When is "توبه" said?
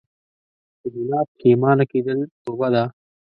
2.45-2.67